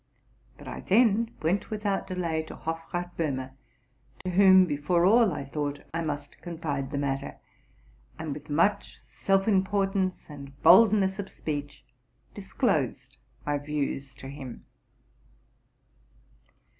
But 0.57 0.67
I 0.67 0.79
then 0.79 1.29
went, 1.43 1.69
without 1.69 2.07
delay, 2.07 2.41
to 2.47 2.55
Hofrath 2.55 3.15
Bohme, 3.17 3.51
to 4.23 4.31
whom, 4.31 4.65
before 4.65 5.05
all, 5.05 5.31
I 5.31 5.45
thought 5.45 5.81
I 5.93 6.01
must 6.01 6.41
confide 6.41 6.89
the 6.89 6.97
matter. 6.97 7.37
and 8.17 8.33
with 8.33 8.49
much 8.49 8.97
self 9.03 9.47
importance 9.47 10.27
and 10.27 10.59
boldness 10.63 11.19
of 11.19 11.29
speech 11.29 11.85
disclosed 12.33 13.17
my 13.45 13.59
views 13.59 14.15
to 14.15 14.27
him. 14.29 14.65